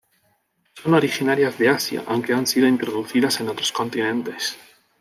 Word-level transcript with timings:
Son 0.79 0.95
originarias 0.95 1.59
de 1.59 1.69
Asia 1.69 2.03
aunque 2.07 2.33
han 2.33 2.47
sido 2.47 2.67
introducidas 2.67 3.39
en 3.39 3.49
otros 3.49 3.71
continentes. 3.71 4.57